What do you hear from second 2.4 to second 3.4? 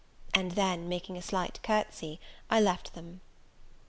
I left them.